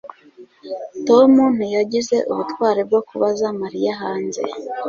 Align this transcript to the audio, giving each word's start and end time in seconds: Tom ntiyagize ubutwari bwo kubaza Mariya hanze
Tom 1.07 1.31
ntiyagize 1.55 2.17
ubutwari 2.31 2.81
bwo 2.87 2.99
kubaza 3.09 3.45
Mariya 3.61 3.91
hanze 4.01 4.41